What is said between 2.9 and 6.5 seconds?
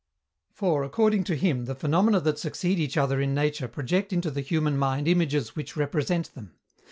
other in nature project into the human mind images which represent